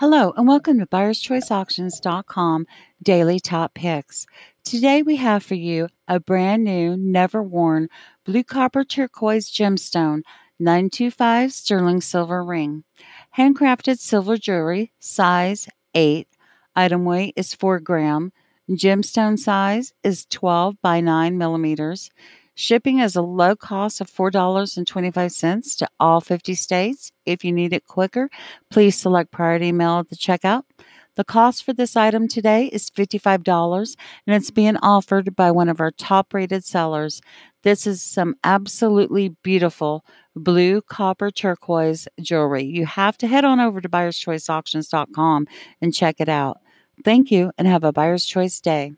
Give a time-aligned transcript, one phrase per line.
[0.00, 2.66] Hello, and welcome to BuyersChoiceAuctions.com
[3.02, 4.24] Daily Top Picks.
[4.64, 7.90] Today we have for you a brand new, never worn
[8.24, 10.22] blue copper turquoise gemstone
[10.58, 12.84] 925 sterling silver ring.
[13.36, 16.26] Handcrafted silver jewelry, size 8.
[16.74, 18.32] Item weight is 4 gram.
[18.70, 22.10] Gemstone size is 12 by 9 millimeters.
[22.54, 27.12] Shipping is a low cost of $4.25 to all 50 states.
[27.24, 28.28] If you need it quicker,
[28.70, 30.64] please select priority mail at the checkout.
[31.16, 33.96] The cost for this item today is $55
[34.26, 37.20] and it's being offered by one of our top rated sellers.
[37.62, 40.04] This is some absolutely beautiful
[40.36, 42.64] blue copper turquoise jewelry.
[42.64, 45.46] You have to head on over to buyerschoiceauctions.com
[45.80, 46.60] and check it out.
[47.04, 48.92] Thank you and have a buyer's choice day.